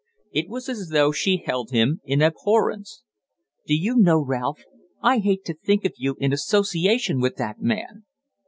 It 0.31 0.49
was 0.49 0.67
as 0.67 0.89
though 0.91 1.11
she 1.11 1.43
held 1.45 1.69
him 1.69 2.01
in 2.03 2.23
abhorrence. 2.23 3.03
"Do 3.67 3.75
you 3.75 3.97
know, 3.97 4.17
Ralph, 4.19 4.63
I 5.03 5.19
hate 5.19 5.45
to 5.45 5.53
think 5.53 5.85
of 5.85 5.93
you 5.95 6.15
in 6.19 6.33
association 6.33 7.21
with 7.21 7.35
that 7.35 7.61
man." 7.61 8.05